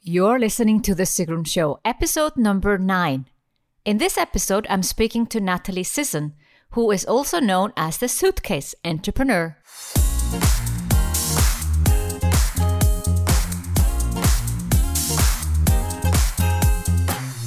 [0.00, 3.26] You're listening to The Sigrun Show, episode number 9.
[3.84, 6.34] In this episode, I'm speaking to Natalie Sisson,
[6.70, 9.56] who is also known as the suitcase entrepreneur.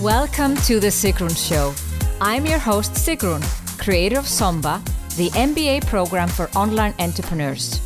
[0.01, 1.73] Welcome to The Sigrun Show.
[2.19, 3.41] I'm your host, Sigrun,
[3.79, 4.83] creator of Somba,
[5.15, 7.79] the MBA program for online entrepreneurs.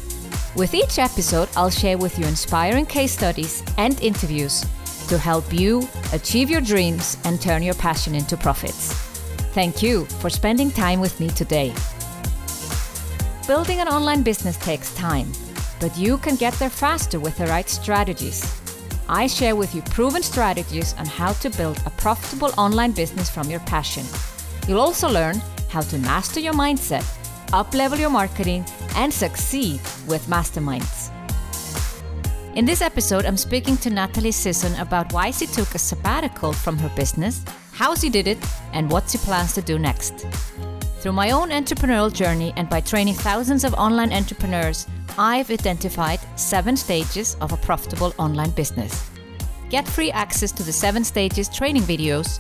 [0.56, 4.66] With each episode, I'll share with you inspiring case studies and interviews
[5.10, 8.94] to help you achieve your dreams and turn your passion into profits.
[9.54, 11.74] Thank you for spending time with me today.
[13.48, 15.30] Building an online business takes time,
[15.82, 18.50] but you can get there faster with the right strategies.
[19.10, 23.50] I share with you proven strategies on how to build a profitable online business from
[23.50, 24.06] your passion.
[24.70, 27.06] You'll also learn how to master your mindset
[27.48, 31.12] uplevel your marketing, and succeed with masterminds.
[32.56, 36.78] In this episode, I'm speaking to Natalie Sisson about why she took a sabbatical from
[36.78, 38.38] her business, how she did it,
[38.72, 40.26] and what she plans to do next.
[41.00, 44.88] Through my own entrepreneurial journey and by training thousands of online entrepreneurs,
[45.18, 49.10] I've identified seven stages of a profitable online business.
[49.70, 52.40] Get free access to the seven stages training videos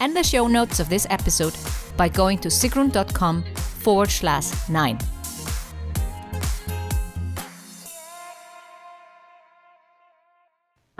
[0.00, 1.54] and the show notes of this episode
[1.96, 3.44] by going to sigrun.com
[3.78, 4.98] forward slash nine.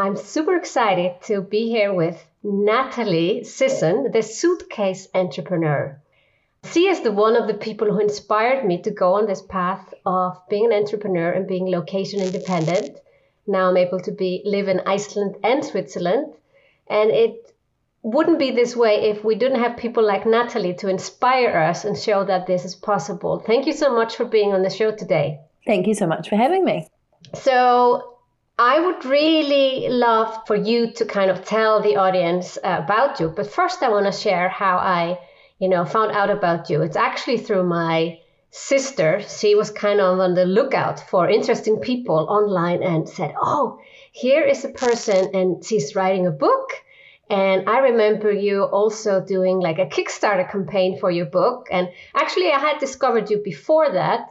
[0.01, 6.01] I'm super excited to be here with Natalie Sisson, the suitcase entrepreneur.
[6.73, 9.93] She is the one of the people who inspired me to go on this path
[10.07, 12.97] of being an entrepreneur and being location independent.
[13.47, 16.33] Now I'm able to be live in Iceland and Switzerland,
[16.89, 17.53] and it
[18.11, 21.97] wouldn't be this way if we didn't have people like Natalie to inspire us and
[21.97, 23.39] show that this is possible.
[23.39, 25.41] Thank you so much for being on the show today.
[25.67, 26.89] Thank you so much for having me.
[27.35, 28.15] So,
[28.59, 33.29] I would really love for you to kind of tell the audience uh, about you.
[33.29, 35.21] But first, I want to share how I,
[35.61, 36.83] you know, found out about you.
[36.83, 38.19] It's actually through my
[38.51, 39.21] sister.
[39.21, 43.79] She was kind of on the lookout for interesting people online and said, "Oh,
[44.11, 46.73] here is a person, and she's writing a book."
[47.31, 51.69] And I remember you also doing like a Kickstarter campaign for your book.
[51.71, 54.31] And actually, I had discovered you before that.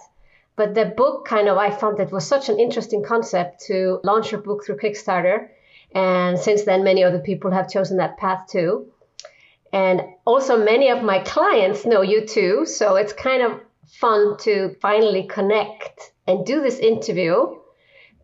[0.56, 4.31] But the book kind of, I found that was such an interesting concept to launch
[4.31, 5.50] your book through Kickstarter.
[5.94, 8.91] And since then, many other people have chosen that path too.
[9.72, 12.66] And also, many of my clients know you too.
[12.66, 17.58] So it's kind of fun to finally connect and do this interview.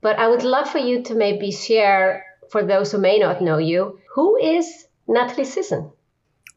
[0.02, 3.60] But I would love for you to maybe share, for those who may not know
[3.60, 5.92] you, who is Natalie Sisson?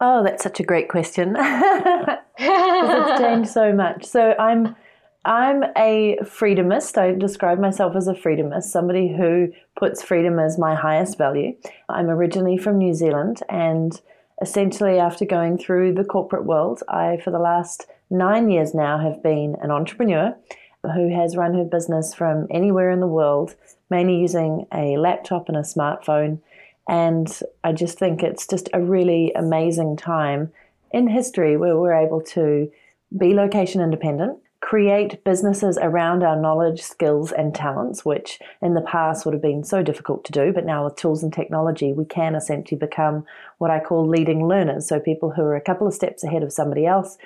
[0.00, 1.36] Oh, that's such a great question.
[1.38, 4.04] it's changed so much.
[4.04, 4.76] So I'm
[5.24, 6.98] I'm a freedomist.
[6.98, 11.56] I describe myself as a freedomist, somebody who puts freedom as my highest value.
[11.88, 14.00] I'm originally from New Zealand and
[14.40, 19.22] essentially after going through the corporate world, I for the last 9 years now have
[19.22, 20.36] been an entrepreneur
[20.82, 23.56] who has run her business from anywhere in the world,
[23.90, 26.40] mainly using a laptop and a smartphone
[26.88, 30.52] and I just think it's just a really amazing time
[30.92, 32.70] in history where we're able to
[33.16, 39.24] be location independent, create businesses around our knowledge, skills, and talents, which in the past
[39.24, 40.52] would have been so difficult to do.
[40.52, 43.24] But now with tools and technology, we can essentially become
[43.58, 44.88] what I call leading learners.
[44.88, 47.16] So people who are a couple of steps ahead of somebody else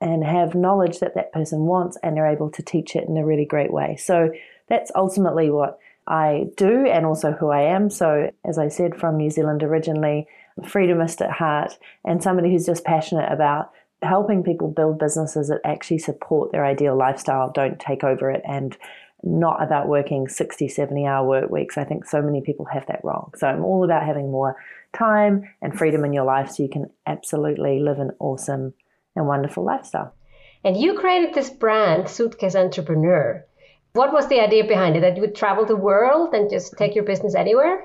[0.00, 3.24] and have knowledge that that person wants and they're able to teach it in a
[3.24, 3.96] really great way.
[3.96, 4.30] So
[4.68, 7.90] that's ultimately what I do and also who I am.
[7.90, 10.26] So, as I said, from New Zealand originally,
[10.60, 13.70] freedomist at heart, and somebody who's just passionate about
[14.02, 18.76] helping people build businesses that actually support their ideal lifestyle, don't take over it, and
[19.22, 21.78] not about working 60, 70 hour work weeks.
[21.78, 23.32] I think so many people have that wrong.
[23.36, 24.56] So, I'm all about having more
[24.92, 28.74] time and freedom in your life so you can absolutely live an awesome
[29.16, 30.14] and wonderful lifestyle.
[30.64, 33.44] And you created this brand, Suitcase Entrepreneur.
[33.94, 35.02] What was the idea behind it?
[35.02, 37.84] That you would travel the world and just take your business anywhere?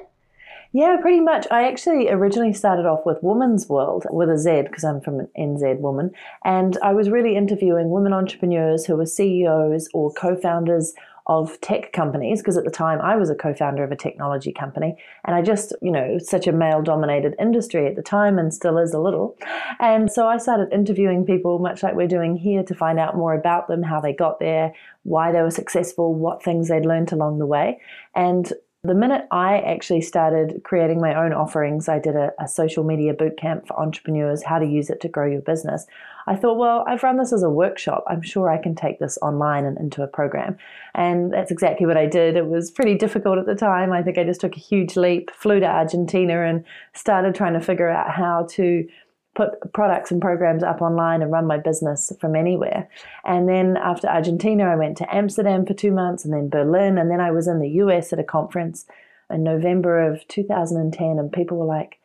[0.72, 1.46] Yeah, pretty much.
[1.52, 5.28] I actually originally started off with Womanz World with a Z because I'm from an
[5.38, 6.10] NZ woman.
[6.44, 10.96] And I was really interviewing women entrepreneurs who were CEOs or co founders
[11.30, 14.98] of tech companies because at the time I was a co-founder of a technology company
[15.26, 18.80] and I just, you know, such a male dominated industry at the time and still
[18.80, 19.38] is a little.
[19.80, 23.36] And so I started interviewing people much like we're doing here to find out more
[23.36, 24.74] about them, how they got there,
[25.04, 27.80] why they were successful, what things they'd learned along the way.
[28.16, 28.52] And
[28.84, 33.14] The minute I actually started creating my own offerings, I did a, a, social media
[33.14, 35.86] boot camp for entrepreneurs, how to use it to grow your business.
[36.28, 38.06] I thought, well, I've run this as a workshop.
[38.08, 40.58] I'm sure I can take this online and into a program.
[40.96, 42.38] And that's exactly what I did.
[42.38, 43.92] It was pretty difficult at the time.
[43.92, 47.62] I think I just took a huge leap, flew to Argentina, and started trying to
[47.62, 48.88] figure out how to
[49.40, 52.90] put products and programs up online and run my business from anywhere.
[53.24, 56.98] And then after Argentina, I went to Amsterdam for two months and then Berlin.
[56.98, 58.86] And then I was in the US at a conference
[59.30, 61.20] in November of 2010.
[61.20, 62.00] And people were like,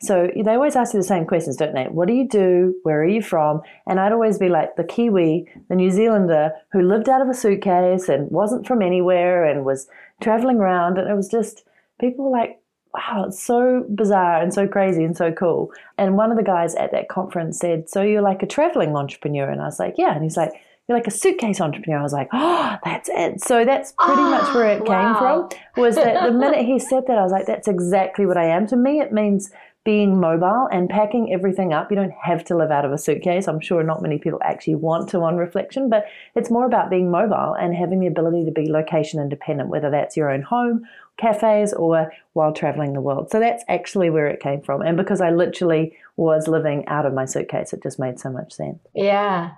[0.00, 1.86] so they always ask you the same questions, don't they?
[1.86, 2.76] What do you do?
[2.84, 3.62] Where are you from?
[3.88, 7.34] And I'd always be like the Kiwi, the New Zealander who lived out of a
[7.34, 9.88] suitcase and wasn't from anywhere and was
[10.20, 10.98] traveling around.
[10.98, 11.64] And it was just,
[11.98, 12.60] people were like,
[12.96, 15.70] wow, it's so bizarre and so crazy and so cool.
[15.98, 19.48] And one of the guys at that conference said, So you're like a traveling entrepreneur?
[19.48, 20.14] And I was like, Yeah.
[20.14, 20.52] And he's like,
[20.88, 21.98] You're like a suitcase entrepreneur.
[21.98, 23.42] I was like, Oh, that's it.
[23.42, 25.48] So that's pretty oh, much where it wow.
[25.48, 25.82] came from.
[25.82, 28.66] Was that the minute he said that, I was like, That's exactly what I am.
[28.68, 29.50] To me, it means
[29.86, 31.90] being mobile and packing everything up.
[31.90, 33.46] You don't have to live out of a suitcase.
[33.46, 37.08] I'm sure not many people actually want to on reflection, but it's more about being
[37.10, 40.84] mobile and having the ability to be location independent, whether that's your own home,
[41.18, 43.30] cafes, or while traveling the world.
[43.30, 44.82] So that's actually where it came from.
[44.82, 48.52] And because I literally was living out of my suitcase, it just made so much
[48.52, 48.80] sense.
[48.92, 49.52] Yeah.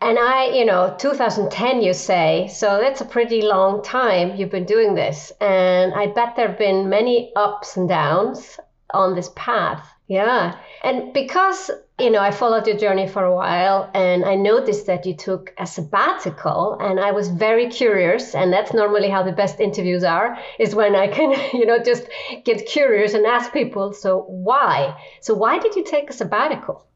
[0.00, 4.64] And I, you know, 2010, you say, so that's a pretty long time you've been
[4.64, 5.30] doing this.
[5.40, 8.58] And I bet there have been many ups and downs
[8.92, 9.86] on this path.
[10.08, 10.58] Yeah.
[10.84, 15.06] And because, you know, I followed your journey for a while and I noticed that
[15.06, 18.34] you took a sabbatical and I was very curious.
[18.34, 22.04] And that's normally how the best interviews are, is when I can, you know, just
[22.44, 24.94] get curious and ask people, so why?
[25.20, 26.86] So why did you take a sabbatical?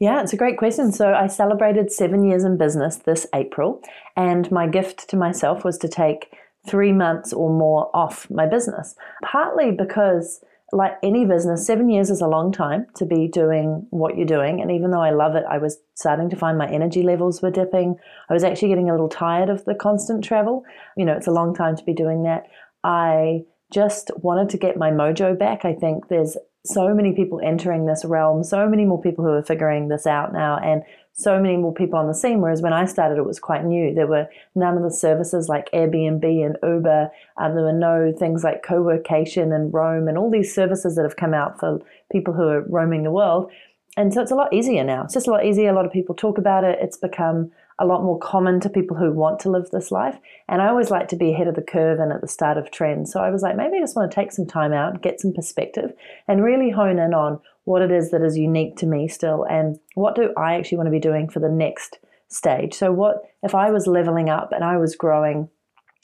[0.00, 0.92] Yeah, it's a great question.
[0.92, 3.82] So I celebrated seven years in business this April,
[4.16, 6.32] and my gift to myself was to take
[6.66, 12.20] three months or more off my business, partly because like any business, seven years is
[12.20, 14.60] a long time to be doing what you're doing.
[14.60, 17.50] And even though I love it, I was starting to find my energy levels were
[17.50, 17.96] dipping.
[18.28, 20.62] I was actually getting a little tired of the constant travel.
[20.96, 22.44] You know, it's a long time to be doing that.
[22.84, 23.40] I
[23.72, 25.64] just wanted to get my mojo back.
[25.64, 29.42] I think there's so many people entering this realm, so many more people who are
[29.42, 30.58] figuring this out now.
[30.58, 32.40] And so many more people on the scene.
[32.40, 33.94] Whereas when I started, it was quite new.
[33.94, 37.10] There were none of the services like Airbnb and Uber.
[37.36, 41.16] Um, there were no things like co-workation and Roam and all these services that have
[41.16, 41.80] come out for
[42.10, 43.50] people who are roaming the world.
[43.96, 45.04] And so it's a lot easier now.
[45.04, 45.70] It's just a lot easier.
[45.70, 46.78] A lot of people talk about it.
[46.80, 47.50] It's become
[47.80, 50.18] a lot more common to people who want to live this life.
[50.48, 52.70] And I always like to be ahead of the curve and at the start of
[52.70, 53.10] trends.
[53.10, 55.32] So I was like, maybe I just want to take some time out, get some
[55.32, 55.92] perspective,
[56.28, 59.78] and really hone in on what it is that is unique to me still and
[59.94, 61.98] what do I actually want to be doing for the next
[62.28, 62.74] stage.
[62.74, 65.48] So, what if I was leveling up and I was growing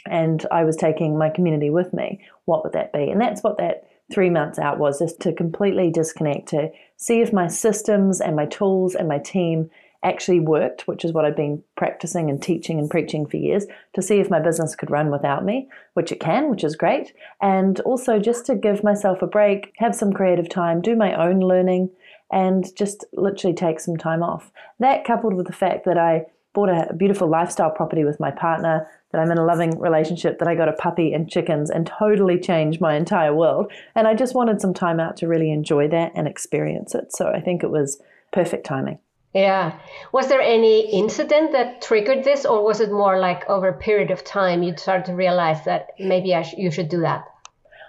[0.06, 3.10] and I was taking my community with me, what would that be?
[3.10, 7.32] And that's what that three months out was just to completely disconnect, to see if
[7.32, 9.68] my systems and my tools and my team
[10.02, 14.02] actually worked, which is what I've been practicing and teaching and preaching for years, to
[14.02, 17.12] see if my business could run without me, which it can, which is great.
[17.40, 21.40] And also just to give myself a break, have some creative time, do my own
[21.40, 21.90] learning,
[22.30, 24.50] and just literally take some time off.
[24.78, 28.88] That coupled with the fact that I bought a beautiful lifestyle property with my partner,
[29.12, 32.40] that I'm in a loving relationship, that I got a puppy and chickens and totally
[32.40, 33.70] changed my entire world.
[33.94, 37.14] And I just wanted some time out to really enjoy that and experience it.
[37.14, 38.00] So I think it was
[38.32, 38.98] perfect timing.
[39.36, 39.78] Yeah.
[40.12, 44.10] Was there any incident that triggered this, or was it more like over a period
[44.10, 47.26] of time you started to realize that maybe sh- you should do that?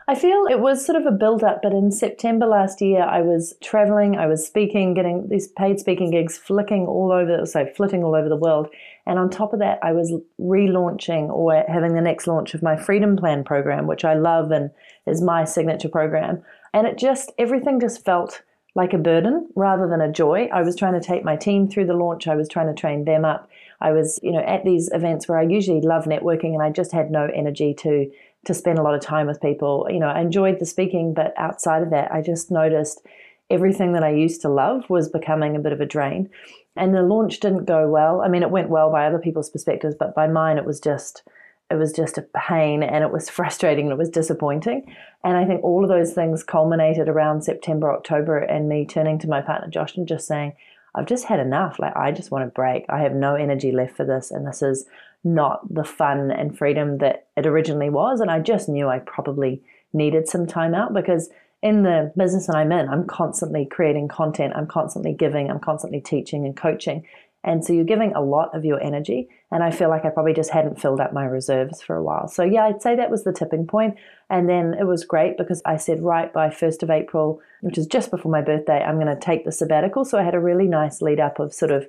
[0.10, 3.22] I feel it was sort of a build up, but in September last year, I
[3.22, 8.04] was traveling, I was speaking, getting these paid speaking gigs, flicking all over, so flitting
[8.04, 8.68] all over the world.
[9.06, 12.76] And on top of that, I was relaunching or having the next launch of my
[12.76, 14.70] Freedom Plan program, which I love and
[15.06, 16.44] is my signature program.
[16.74, 18.42] And it just, everything just felt
[18.78, 20.48] like a burden rather than a joy.
[20.54, 22.28] I was trying to take my team through the launch.
[22.28, 23.50] I was trying to train them up.
[23.82, 26.92] I was, you know, at these events where I usually love networking and I just
[26.92, 28.10] had no energy to
[28.46, 29.88] to spend a lot of time with people.
[29.90, 33.02] You know, I enjoyed the speaking, but outside of that, I just noticed
[33.50, 36.30] everything that I used to love was becoming a bit of a drain.
[36.76, 38.22] And the launch didn't go well.
[38.22, 41.24] I mean, it went well by other people's perspectives, but by mine it was just
[41.70, 44.94] it was just a pain and it was frustrating and it was disappointing.
[45.24, 49.30] And I think all of those things culminated around September, October, and me turning to
[49.30, 50.54] my partner Josh and just saying,
[50.96, 51.78] I've just had enough.
[51.80, 52.86] Like, I just want to break.
[52.90, 54.32] I have no energy left for this.
[54.32, 54.86] And this is
[55.24, 58.20] not the fun and freedom that it originally was.
[58.20, 59.62] And I just knew I probably
[59.94, 61.30] needed some time out because
[61.62, 66.02] in the business that I'm in, I'm constantly creating content, I'm constantly giving, I'm constantly
[66.02, 67.06] teaching and coaching.
[67.44, 70.34] And so you're giving a lot of your energy And I feel like I probably
[70.34, 72.28] just hadn't filled up my reserves for a while.
[72.28, 73.96] So, yeah, I'd say that was the tipping point.
[74.30, 77.88] And then it was great because I said, right, by 1st of April, which is
[77.88, 80.04] just before my birthday, I'm going to take the sabbatical.
[80.04, 81.88] So I had a really nice lead up of sort of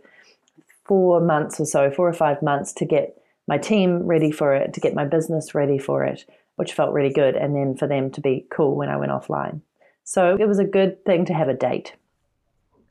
[0.84, 4.72] four months or so, four or five months to get my team ready for it,
[4.74, 7.34] to get my business ready for it, which felt really good.
[7.34, 9.62] And then for them to be cool when I went offline.
[10.04, 11.94] So it was a good thing to have a date.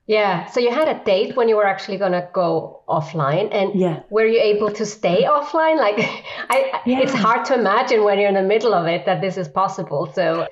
[0.08, 0.46] Yeah.
[0.46, 4.04] So you had a date when you were actually going to go offline, and yeah.
[4.10, 5.78] were you able to stay offline?
[5.78, 6.00] Like,
[6.50, 7.02] I, yeah.
[7.02, 10.10] it's hard to imagine when you're in the middle of it that this is possible.
[10.14, 10.48] So,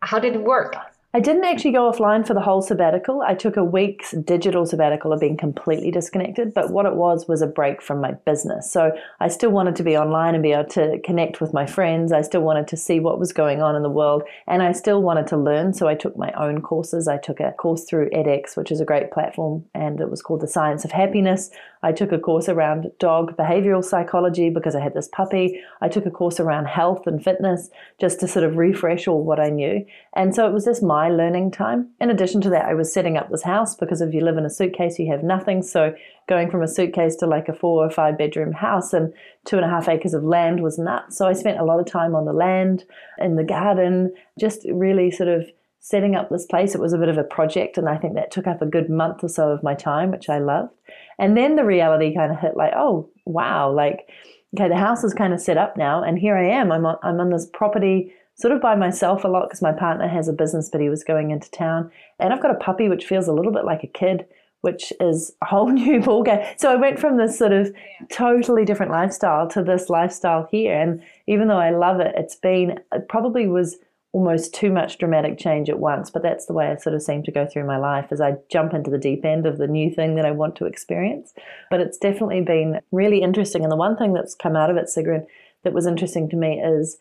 [0.00, 0.74] how did it work?
[1.16, 3.22] I didn't actually go offline for the whole sabbatical.
[3.22, 7.40] I took a week's digital sabbatical of being completely disconnected, but what it was was
[7.40, 8.70] a break from my business.
[8.70, 12.12] So I still wanted to be online and be able to connect with my friends.
[12.12, 15.00] I still wanted to see what was going on in the world, and I still
[15.00, 15.72] wanted to learn.
[15.72, 17.08] So I took my own courses.
[17.08, 20.42] I took a course through edX, which is a great platform, and it was called
[20.42, 21.50] The Science of Happiness.
[21.82, 25.60] I took a course around dog behavioral psychology because I had this puppy.
[25.80, 29.40] I took a course around health and fitness just to sort of refresh all what
[29.40, 29.84] I knew.
[30.14, 31.90] And so it was just my learning time.
[32.00, 34.46] In addition to that, I was setting up this house because if you live in
[34.46, 35.62] a suitcase, you have nothing.
[35.62, 35.94] So
[36.28, 39.12] going from a suitcase to like a four or five bedroom house and
[39.44, 41.16] two and a half acres of land was nuts.
[41.16, 42.84] So I spent a lot of time on the land,
[43.18, 45.48] in the garden, just really sort of
[45.80, 46.74] setting up this place.
[46.74, 48.90] It was a bit of a project, and I think that took up a good
[48.90, 50.72] month or so of my time, which I loved.
[51.18, 54.08] And then the reality kind of hit like, oh, wow, like,
[54.54, 56.72] okay, the house is kind of set up now, and here I am.
[56.72, 60.08] I'm on, I'm on this property sort of by myself a lot because my partner
[60.08, 61.90] has a business, but he was going into town.
[62.18, 64.26] And I've got a puppy which feels a little bit like a kid,
[64.60, 66.46] which is a whole new ballgame.
[66.58, 67.74] So I went from this sort of
[68.10, 70.78] totally different lifestyle to this lifestyle here.
[70.78, 73.78] And even though I love it, it's been, it probably was
[74.16, 76.08] almost too much dramatic change at once.
[76.08, 78.36] But that's the way I sort of seem to go through my life as I
[78.50, 81.34] jump into the deep end of the new thing that I want to experience.
[81.68, 83.62] But it's definitely been really interesting.
[83.62, 85.26] And the one thing that's come out of it, Sigrun,
[85.64, 86.96] that was interesting to me is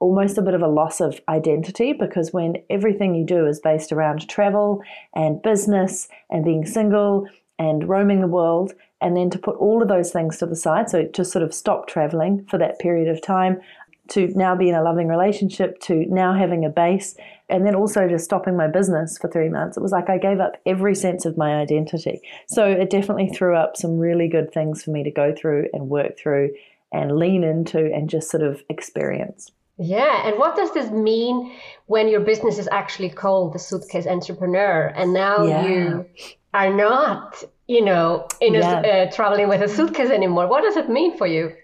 [0.00, 3.92] almost a bit of a loss of identity because when everything you do is based
[3.92, 4.82] around travel
[5.14, 7.28] and business and being single
[7.60, 10.90] and roaming the world, and then to put all of those things to the side,
[10.90, 13.60] so to sort of stop traveling for that period of time,
[14.08, 17.16] to now be in a loving relationship, to now having a base,
[17.48, 19.76] and then also just stopping my business for three months.
[19.76, 22.20] It was like I gave up every sense of my identity.
[22.48, 25.88] So it definitely threw up some really good things for me to go through and
[25.88, 26.50] work through
[26.92, 29.50] and lean into and just sort of experience.
[29.78, 31.52] Yeah, and what does this mean
[31.86, 35.66] when your business is actually called the Suitcase Entrepreneur and now yeah.
[35.66, 36.06] you
[36.54, 38.80] are not, you know, in yeah.
[38.80, 40.46] a, uh, traveling with a suitcase anymore?
[40.46, 41.54] What does it mean for you?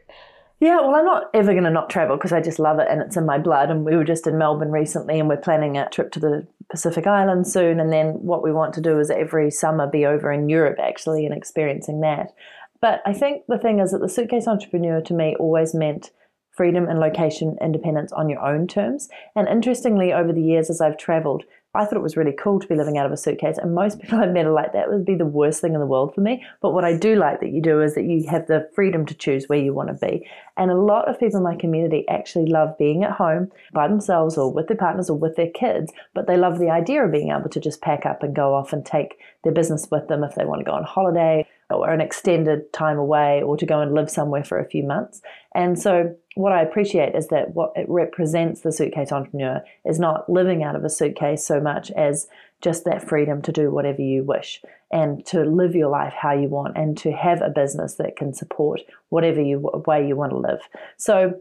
[0.62, 3.02] Yeah, well, I'm not ever going to not travel because I just love it and
[3.02, 3.68] it's in my blood.
[3.68, 7.04] And we were just in Melbourne recently and we're planning a trip to the Pacific
[7.04, 7.80] Islands soon.
[7.80, 11.26] And then what we want to do is every summer be over in Europe actually
[11.26, 12.32] and experiencing that.
[12.80, 16.12] But I think the thing is that the suitcase entrepreneur to me always meant
[16.56, 19.08] freedom and location independence on your own terms.
[19.34, 21.42] And interestingly, over the years as I've traveled,
[21.74, 23.56] I thought it was really cool to be living out of a suitcase.
[23.56, 25.86] And most people I've met are like, that would be the worst thing in the
[25.86, 26.44] world for me.
[26.60, 29.14] But what I do like that you do is that you have the freedom to
[29.14, 30.28] choose where you want to be.
[30.56, 34.36] And a lot of people in my community actually love being at home by themselves
[34.36, 35.92] or with their partners or with their kids.
[36.14, 38.72] But they love the idea of being able to just pack up and go off
[38.72, 42.00] and take their business with them if they want to go on holiday or an
[42.00, 45.20] extended time away or to go and live somewhere for a few months.
[45.54, 50.28] And so what I appreciate is that what it represents the suitcase entrepreneur is not
[50.28, 52.28] living out of a suitcase so much as
[52.60, 56.48] just that freedom to do whatever you wish and to live your life how you
[56.48, 60.38] want and to have a business that can support whatever you way you want to
[60.38, 60.60] live.
[60.96, 61.40] So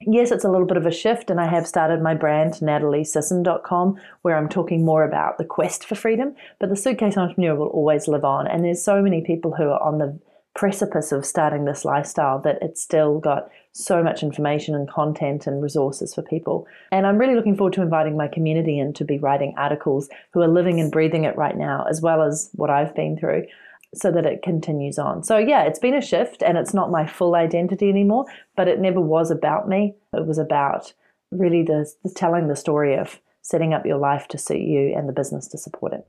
[0.00, 3.96] yes, it's a little bit of a shift, and I have started my brand, nataliesisson.com,
[4.22, 6.34] where I'm talking more about the quest for freedom.
[6.58, 9.82] But the suitcase entrepreneur will always live on, and there's so many people who are
[9.82, 10.18] on the
[10.54, 15.62] precipice of starting this lifestyle that it's still got so much information and content and
[15.62, 16.66] resources for people.
[16.90, 20.40] And I'm really looking forward to inviting my community in to be writing articles who
[20.40, 23.44] are living and breathing it right now, as well as what I've been through,
[23.96, 25.22] so that it continues on.
[25.22, 28.26] So, yeah, it's been a shift and it's not my full identity anymore,
[28.56, 29.94] but it never was about me.
[30.12, 30.92] It was about
[31.30, 35.08] really the, the telling the story of setting up your life to suit you and
[35.08, 36.06] the business to support it.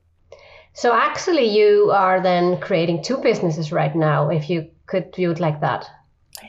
[0.74, 5.40] So actually, you are then creating two businesses right now, if you could view it
[5.40, 5.88] like that.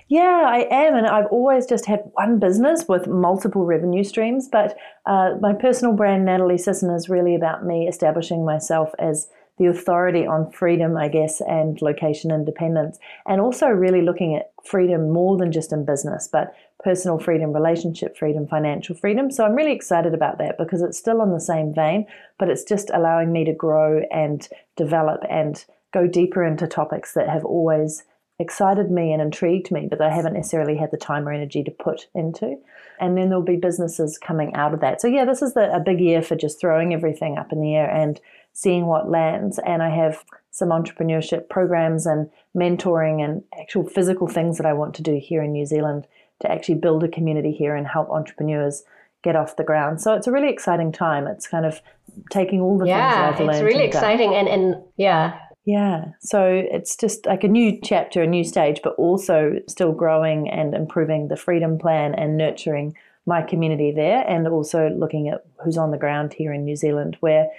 [0.07, 0.95] Yeah, I am.
[0.95, 4.47] And I've always just had one business with multiple revenue streams.
[4.51, 9.27] But uh, my personal brand, Natalie Sisson, is really about me establishing myself as
[9.59, 12.97] the authority on freedom, I guess, and location independence,
[13.27, 18.17] and also really looking at freedom more than just in business, but personal freedom, relationship
[18.17, 19.29] freedom, financial freedom.
[19.29, 22.63] So I'm really excited about that because it's still on the same vein, but it's
[22.63, 24.47] just allowing me to grow and
[24.77, 25.63] develop and
[25.93, 28.03] go deeper into topics that have always
[28.39, 31.71] excited me and intrigued me, but I haven't necessarily had the time or energy to
[31.71, 32.55] put into.
[33.01, 35.01] And then there'll be businesses coming out of that.
[35.01, 37.75] So, yeah, this is the, a big year for just throwing everything up in the
[37.75, 38.19] air and
[38.53, 39.59] seeing what lands.
[39.65, 44.93] And I have some entrepreneurship programs and mentoring and actual physical things that I want
[44.95, 46.07] to do here in New Zealand
[46.41, 48.83] to actually build a community here and help entrepreneurs
[49.23, 50.01] get off the ground.
[50.01, 51.27] So it's a really exciting time.
[51.27, 51.81] It's kind of
[52.29, 53.67] taking all the yeah, things I've learned.
[53.67, 55.39] it's really exciting and, and yeah.
[55.65, 56.05] Yeah.
[56.21, 60.73] So it's just like a new chapter, a new stage, but also still growing and
[60.73, 65.91] improving the freedom plan and nurturing my community there and also looking at who's on
[65.91, 67.49] the ground here in New Zealand where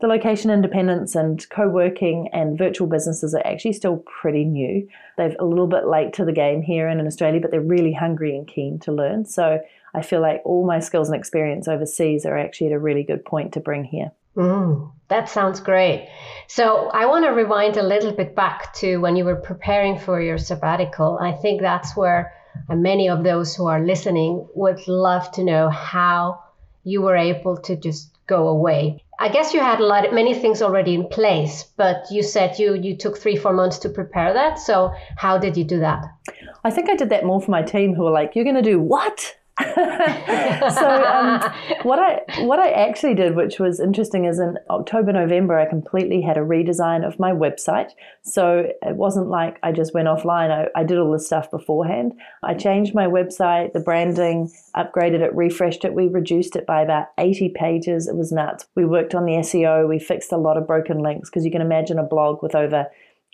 [0.00, 4.88] the location independence and co-working and virtual businesses are actually still pretty new.
[5.16, 7.92] They're a little bit late to the game here and in Australia, but they're really
[7.92, 9.26] hungry and keen to learn.
[9.26, 9.60] So
[9.94, 13.24] I feel like all my skills and experience overseas are actually at a really good
[13.24, 14.10] point to bring here.
[14.36, 16.08] Mm, that sounds great.
[16.46, 20.20] So I want to rewind a little bit back to when you were preparing for
[20.20, 21.18] your sabbatical.
[21.20, 22.32] I think that's where
[22.68, 26.42] many of those who are listening would love to know how
[26.84, 29.04] you were able to just go away.
[29.22, 32.74] I guess you had a lot, many things already in place, but you said you
[32.74, 34.58] you took three four months to prepare that.
[34.58, 36.06] So how did you do that?
[36.64, 38.70] I think I did that more for my team, who were like, "You're going to
[38.70, 39.36] do what?"
[40.74, 41.40] so um,
[41.82, 46.22] what I what I actually did, which was interesting, is in October November I completely
[46.22, 47.90] had a redesign of my website.
[48.22, 50.50] So it wasn't like I just went offline.
[50.50, 52.14] I, I did all this stuff beforehand.
[52.42, 55.94] I changed my website, the branding, upgraded it, refreshed it.
[55.94, 58.08] We reduced it by about 80 pages.
[58.08, 58.66] It was nuts.
[58.74, 59.88] We worked on the SEO.
[59.88, 62.86] We fixed a lot of broken links because you can imagine a blog with over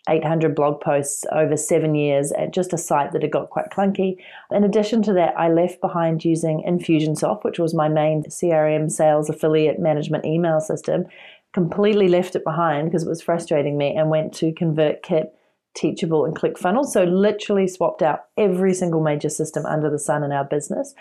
[0.09, 4.17] 800 blog posts over seven years at just a site that had got quite clunky.
[4.51, 9.29] In addition to that, I left behind using Infusionsoft, which was my main CRM sales
[9.29, 11.07] affiliate management email system,
[11.53, 15.31] completely left it behind because it was frustrating me and went to ConvertKit,
[15.75, 16.87] Teachable, and ClickFunnels.
[16.87, 20.95] So, literally swapped out every single major system under the sun in our business.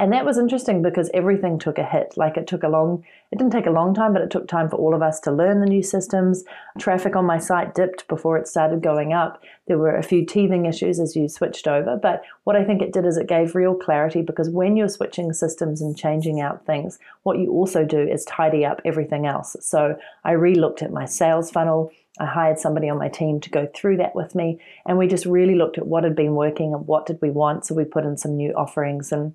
[0.00, 2.14] And that was interesting because everything took a hit.
[2.16, 4.68] Like it took a long, it didn't take a long time, but it took time
[4.68, 6.44] for all of us to learn the new systems.
[6.78, 9.42] Traffic on my site dipped before it started going up.
[9.66, 11.96] There were a few teething issues as you switched over.
[11.96, 15.32] But what I think it did is it gave real clarity because when you're switching
[15.32, 19.56] systems and changing out things, what you also do is tidy up everything else.
[19.60, 21.90] So I re looked at my sales funnel.
[22.20, 24.60] I hired somebody on my team to go through that with me.
[24.86, 27.66] And we just really looked at what had been working and what did we want.
[27.66, 29.34] So we put in some new offerings and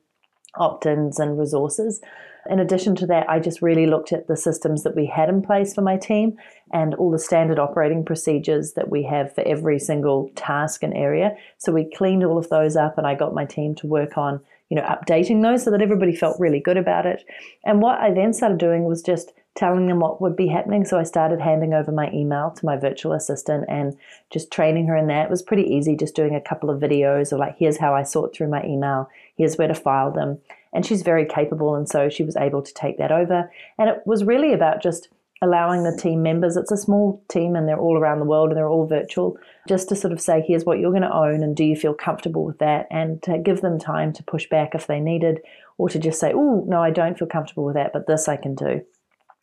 [0.56, 2.02] opt ins and resources.
[2.50, 5.42] In addition to that, I just really looked at the systems that we had in
[5.42, 6.38] place for my team
[6.74, 11.36] and all the standard operating procedures that we have for every single task and area.
[11.58, 14.42] So we cleaned all of those up and I got my team to work on,
[14.70, 17.24] you know, updating those so that everybody felt really good about it.
[17.64, 20.84] And what I then started doing was just telling them what would be happening.
[20.84, 23.96] So I started handing over my email to my virtual assistant and
[24.32, 25.26] just training her in that.
[25.26, 28.04] It was pretty easy, just doing a couple of videos of like, here's how I
[28.04, 30.40] sort through my email, here's where to file them.
[30.74, 33.52] And she's very capable, and so she was able to take that over.
[33.78, 35.10] And it was really about just
[35.44, 38.58] allowing the team members, it's a small team and they're all around the world and
[38.58, 41.56] they're all virtual, just to sort of say, here's what you're going to own, and
[41.56, 42.88] do you feel comfortable with that?
[42.90, 45.42] And to give them time to push back if they needed,
[45.78, 48.38] or to just say, oh, no, I don't feel comfortable with that, but this I
[48.38, 48.82] can do.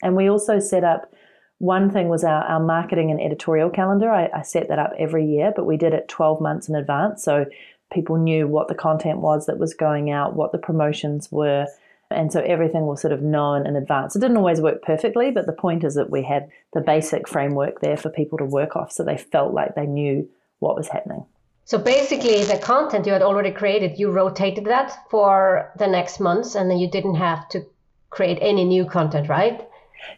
[0.02, 1.12] And we also set up
[1.58, 4.10] one thing was our, our marketing and editorial calendar.
[4.10, 7.22] I, I set that up every year, but we did it 12 months in advance.
[7.22, 7.44] So
[7.92, 11.66] people knew what the content was that was going out, what the promotions were.
[12.10, 14.16] And so everything was sort of known in advance.
[14.16, 17.80] It didn't always work perfectly, but the point is that we had the basic framework
[17.80, 21.24] there for people to work off so they felt like they knew what was happening.
[21.64, 26.56] So basically, the content you had already created, you rotated that for the next months,
[26.56, 27.64] and then you didn't have to
[28.10, 29.64] create any new content, right?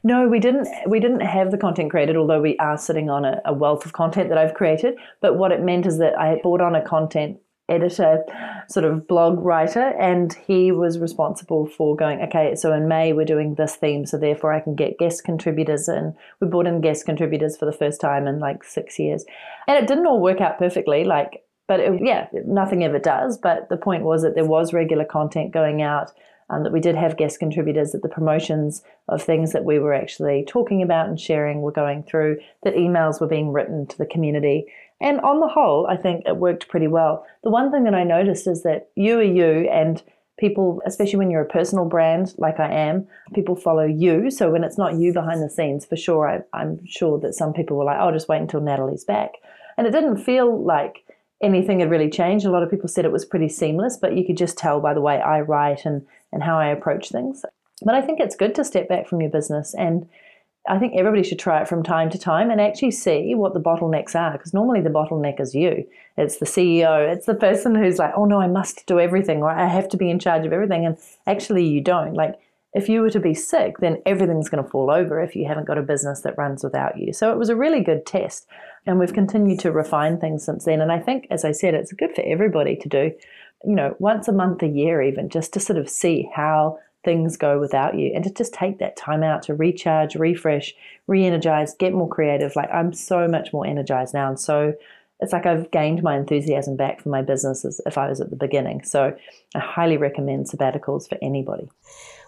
[0.03, 0.67] No, we didn't.
[0.87, 3.93] We didn't have the content created, although we are sitting on a, a, wealth of
[3.93, 4.95] content that I've created.
[5.21, 7.39] But what it meant is that I brought on a content
[7.73, 8.23] editor,
[8.69, 12.21] sort of blog writer, and he was responsible for going.
[12.23, 15.89] Okay, so in May we're doing this theme, so therefore I can get guest contributors
[15.89, 16.15] in.
[16.41, 19.25] We brought in guest contributors for the first time in like six years,
[19.67, 21.05] and it didn't all work out perfectly.
[21.05, 23.39] Like, but it, yeah, nothing ever does.
[23.39, 26.13] But the point was that there was regular content going out
[26.53, 29.95] um, that we did have guest contributors, that the promotions of things that we were
[29.95, 34.07] actually talking about and sharing were going through, that emails were being written to the
[34.07, 34.67] community.
[35.03, 37.27] And on the whole, I think it worked pretty well.
[37.43, 40.01] The one thing that I noticed is that you are you, and
[40.38, 44.31] people, especially when you're a personal brand like I am, people follow you.
[44.31, 47.53] So when it's not you behind the scenes, for sure, I, I'm sure that some
[47.53, 49.33] people were like, oh, just wait until Natalie's back.
[49.77, 51.05] And it didn't feel like
[51.43, 52.47] anything had really changed.
[52.47, 54.95] A lot of people said it was pretty seamless, but you could just tell by
[54.95, 57.45] the way I write and, and how I approach things.
[57.85, 60.09] But I think it's good to step back from your business and
[60.68, 63.61] I think everybody should try it from time to time and actually see what the
[63.61, 65.85] bottlenecks are because normally the bottleneck is you.
[66.16, 69.51] It's the CEO, it's the person who's like, oh no, I must do everything or
[69.51, 70.87] I have to be in charge of everything.
[70.87, 70.96] And
[71.27, 72.14] actually, you don't.
[72.14, 72.38] Like,
[72.75, 75.66] if you were to be sick, then everything's going to fall over if you haven't
[75.66, 77.12] got a business that runs without you.
[77.12, 78.46] So it was a really good test.
[78.87, 80.81] And we've continued to refine things since then.
[80.81, 83.12] And I think, as I said, it's good for everybody to do,
[83.64, 87.37] you know, once a month, a year, even just to sort of see how things
[87.37, 90.75] go without you and to just take that time out to recharge, refresh,
[91.07, 92.55] re energize, get more creative.
[92.57, 94.29] Like I'm so much more energized now.
[94.29, 94.75] And so
[95.23, 98.31] it's like I've gained my enthusiasm back for my business as if I was at
[98.31, 98.83] the beginning.
[98.83, 99.17] So
[99.55, 101.69] I highly recommend sabbaticals for anybody.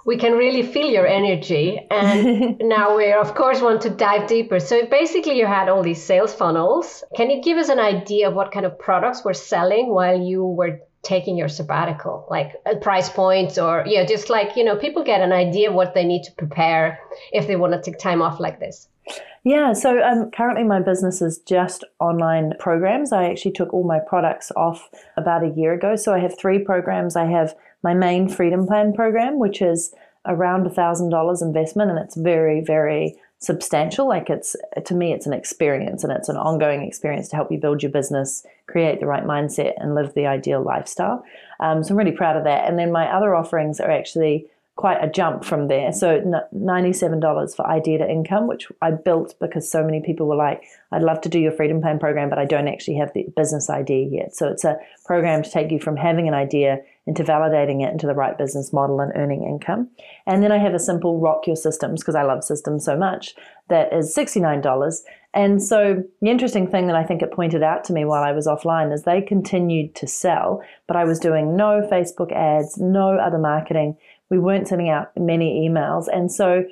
[0.06, 1.80] We can really feel your energy.
[1.90, 4.60] And now we, of course, want to dive deeper.
[4.60, 7.02] So basically, you had all these sales funnels.
[7.16, 10.44] Can you give us an idea of what kind of products were selling while you
[10.44, 15.20] were taking your sabbatical like price points or yeah just like you know people get
[15.20, 16.98] an idea what they need to prepare
[17.32, 18.88] if they want to take time off like this.
[19.44, 23.12] Yeah so um, currently my business is just online programs.
[23.12, 25.96] I actually took all my products off about a year ago.
[25.96, 27.16] So i have three programs.
[27.16, 29.94] I have my main freedom plan program which is
[30.26, 34.09] around a thousand dollars investment and it's very very substantial.
[34.09, 37.59] Like it's to me, it's an experience and it's an ongoing experience to help you
[37.59, 41.24] build your business, create the right mindset, and live the ideal lifestyle.
[41.61, 42.68] Um, so I'm really proud of that.
[42.68, 45.92] And then my other offerings are actually quite a jump from there.
[45.92, 46.20] So
[46.52, 51.02] $97 for idea to income, which I built because so many people were like, I'd
[51.02, 54.09] love to do your freedom plan program, but I don't actually have the business idea
[54.09, 54.35] yet.
[54.35, 58.06] So it's a program to take you from having an idea into validating it into
[58.06, 59.88] the right business model and earning income.
[60.26, 63.34] And then I have a simple rock your systems because I love systems so much
[63.68, 64.96] that is $69.
[65.34, 68.32] And so the interesting thing that I think it pointed out to me while I
[68.32, 73.18] was offline is they continued to sell, but I was doing no Facebook ads, no
[73.18, 73.96] other marketing.
[74.30, 76.06] We weren't sending out many emails.
[76.10, 76.64] And so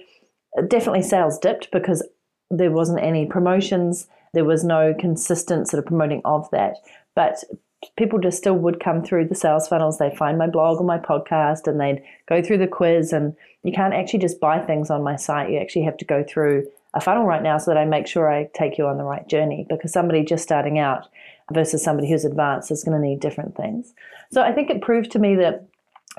[0.56, 2.06] uh, definitely sales dipped because
[2.50, 4.06] there wasn't any promotions.
[4.32, 6.76] There was no consistent sort of promoting of that.
[7.14, 7.44] But
[7.96, 9.98] people just still would come through the sales funnels.
[9.98, 13.12] They'd find my blog or my podcast and they'd go through the quiz.
[13.12, 15.50] And you can't actually just buy things on my site.
[15.50, 18.30] You actually have to go through a funnel right now so that I make sure
[18.30, 21.08] I take you on the right journey because somebody just starting out
[21.52, 23.94] versus somebody who's advanced is going to need different things.
[24.30, 25.66] So I think it proved to me that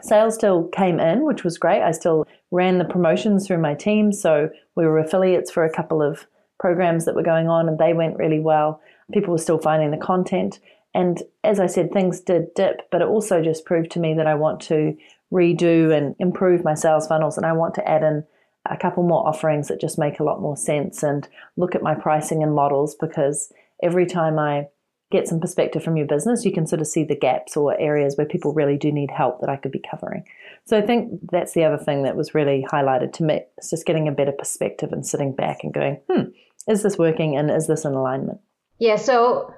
[0.02, 1.82] sales still came in, which was great.
[1.82, 4.12] I still ran the promotions through my team.
[4.12, 6.26] So we were affiliates for a couple of
[6.60, 8.82] programs that were going on and they went really well.
[9.12, 10.60] People were still finding the content.
[10.94, 14.28] And as I said, things did dip, but it also just proved to me that
[14.28, 14.96] I want to
[15.32, 18.24] redo and improve my sales funnels and I want to add in
[18.70, 21.28] a couple more offerings that just make a lot more sense and
[21.58, 23.52] look at my pricing and models because
[23.82, 24.68] every time I
[25.12, 28.16] get some perspective from your business, you can sort of see the gaps or areas
[28.16, 30.24] where people really do need help that I could be covering.
[30.66, 33.42] So I think that's the other thing that was really highlighted to me.
[33.58, 36.30] It's just getting a better perspective and sitting back and going, hmm,
[36.68, 38.40] is this working and is this in alignment?
[38.80, 39.54] Yeah, so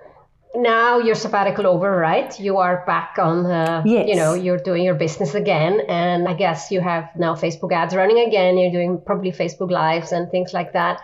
[0.57, 2.37] now your sabbatical over, right?
[2.39, 4.07] You are back on, the, yes.
[4.07, 5.81] you know, you're doing your business again.
[5.87, 8.57] And I guess you have now Facebook ads running again.
[8.57, 11.01] You're doing probably Facebook Lives and things like that.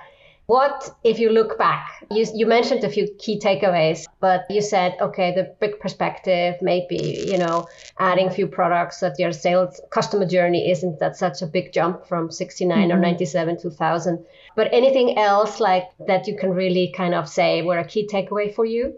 [0.48, 4.98] What, if you look back, you, you mentioned a few key takeaways, but you said,
[5.00, 10.26] okay, the big perspective, maybe, you know, adding a few products that your sales customer
[10.26, 12.98] journey isn't that such a big jump from 69 mm-hmm.
[12.98, 14.26] or 97 to 1000.
[14.56, 18.54] But anything else like that you can really kind of say were a key takeaway
[18.54, 18.96] for you?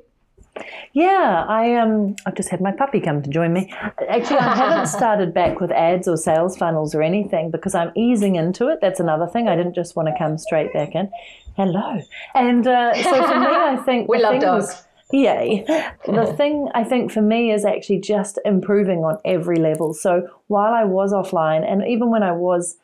[0.94, 3.74] Yeah, I um, I've just had my puppy come to join me.
[4.08, 8.36] Actually, I haven't started back with ads or sales funnels or anything because I'm easing
[8.36, 8.80] into it.
[8.82, 9.48] That's another thing.
[9.48, 11.10] I didn't just want to come straight back in.
[11.56, 12.00] Hello,
[12.36, 14.68] and uh, so for me, I think we love dogs.
[14.68, 15.64] Was, Yay.
[16.08, 19.94] The thing I think for me is actually just improving on every level.
[19.94, 22.78] So while I was offline, and even when I was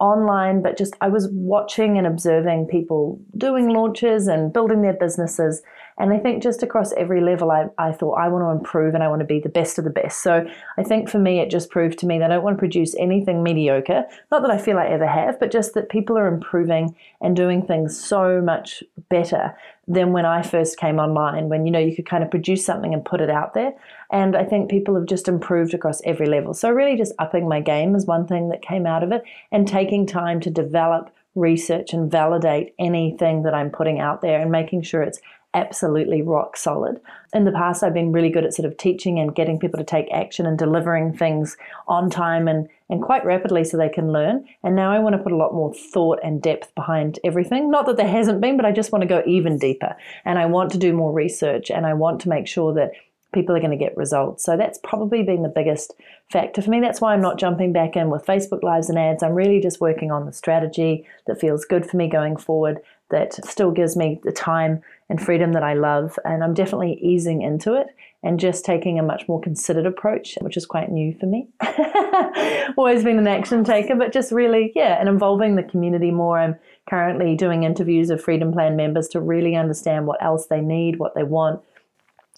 [0.00, 5.62] online, but just I was watching and observing people doing launches and building their businesses
[6.00, 9.04] and I think just across every level, I, I thought I want to improve and
[9.04, 10.22] I want to be the best of the best.
[10.22, 10.46] So
[10.78, 12.94] I think for me, it just proved to me that I don't want to produce
[12.98, 14.04] anything mediocre.
[14.32, 17.66] Not that I feel I ever have, but just that people are improving and doing
[17.66, 19.54] things so much better
[19.86, 22.94] than when I first came online, when you know you could kind of produce something
[22.94, 23.74] and put it out there.
[24.10, 26.52] And I think people have just improved across every level.
[26.54, 29.66] So really just upping my game is one thing that came out of it and
[29.66, 34.82] taking time to develop research and validate anything that I'm putting out there and making
[34.82, 35.20] sure it's
[35.54, 37.00] absolutely rock solid.
[37.34, 39.84] In the past, I've been really good at sort of teaching and getting people to
[39.84, 41.56] take action and delivering things
[41.88, 44.44] on time and, and quite rapidly so they can learn.
[44.62, 47.70] And now I want to put a lot more thought and depth behind everything.
[47.70, 49.96] Not that there hasn't been, but I just want to go even deeper.
[50.24, 52.92] And I want to do more research and I want to make sure that
[53.32, 54.44] people are going to get results.
[54.44, 55.94] So that's probably been the biggest
[56.30, 56.80] factor for me.
[56.80, 59.22] That's why I'm not jumping back in with Facebook Lives and ads.
[59.22, 63.34] I'm really just working on the strategy that feels good for me going forward, that
[63.44, 66.18] still gives me the time and freedom that I love.
[66.24, 67.88] And I'm definitely easing into it
[68.22, 71.48] and just taking a much more considered approach, which is quite new for me.
[72.76, 76.38] Always been an action taker, but just really, yeah, and involving the community more.
[76.38, 76.56] I'm
[76.88, 81.14] currently doing interviews of Freedom Plan members to really understand what else they need, what
[81.14, 81.62] they want,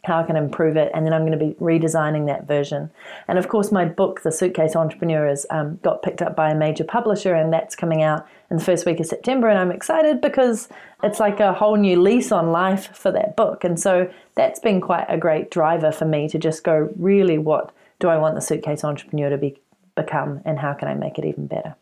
[0.04, 2.90] how I can improve it, and then I'm going to be redesigning that version.
[3.28, 6.56] And of course, my book, The Suitcase Entrepreneur, has um, got picked up by a
[6.56, 9.48] major publisher, and that's coming out in the first week of September.
[9.48, 10.68] And I'm excited because
[11.04, 13.62] it's like a whole new lease on life for that book.
[13.62, 17.72] And so that's been quite a great driver for me to just go, really, what
[18.00, 19.60] do I want the Suitcase Entrepreneur to be,
[19.94, 21.76] become, and how can I make it even better?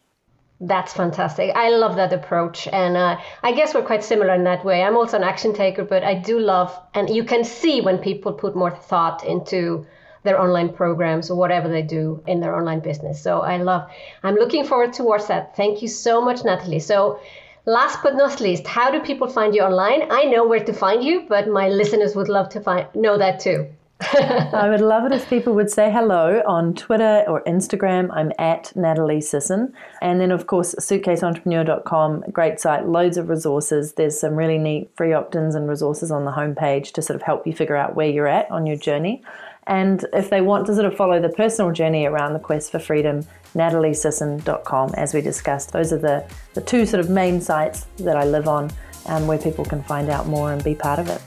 [0.60, 1.56] That's fantastic.
[1.56, 2.68] I love that approach.
[2.68, 4.82] And uh, I guess we're quite similar in that way.
[4.82, 8.32] I'm also an action taker, but I do love, and you can see when people
[8.34, 9.86] put more thought into
[10.22, 13.22] their online programs or whatever they do in their online business.
[13.22, 13.90] So I love,
[14.22, 15.56] I'm looking forward towards that.
[15.56, 16.80] Thank you so much, Natalie.
[16.80, 17.20] So,
[17.64, 20.12] last but not least, how do people find you online?
[20.12, 23.40] I know where to find you, but my listeners would love to find know that
[23.40, 23.68] too.
[24.00, 28.08] I would love it if people would say hello on Twitter or Instagram.
[28.12, 29.74] I'm at Natalie Sisson.
[30.00, 33.92] And then, of course, suitcaseentrepreneur.com, great site, loads of resources.
[33.94, 37.22] There's some really neat free opt ins and resources on the homepage to sort of
[37.22, 39.22] help you figure out where you're at on your journey.
[39.66, 42.78] And if they want to sort of follow the personal journey around the quest for
[42.78, 45.72] freedom, nataliesisson.com, as we discussed.
[45.72, 48.70] Those are the, the two sort of main sites that I live on
[49.06, 51.20] um, where people can find out more and be part of it.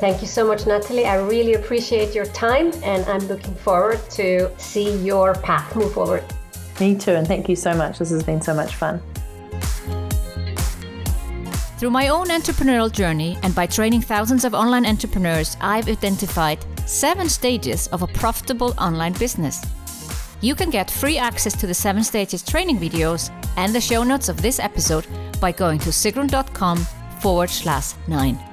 [0.00, 1.06] Thank you so much, Natalie.
[1.06, 6.24] I really appreciate your time and I'm looking forward to see your path move forward.
[6.80, 7.98] Me too, and thank you so much.
[7.98, 9.02] This has been so much fun.
[11.78, 17.28] Through my own entrepreneurial journey and by training thousands of online entrepreneurs, I've identified seven
[17.28, 19.64] stages of a profitable online business.
[20.40, 24.28] You can get free access to the seven stages training videos and the show notes
[24.28, 25.06] of this episode
[25.40, 26.78] by going to sigrun.com
[27.20, 28.47] forward slash nine.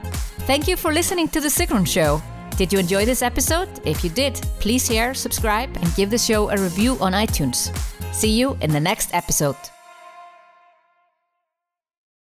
[0.46, 2.22] Thank you for listening to The Sigrun Show.
[2.56, 3.68] Did you enjoy this episode?
[3.84, 7.76] If you did, please share, subscribe, and give the show a review on iTunes.
[8.14, 9.58] See you in the next episode.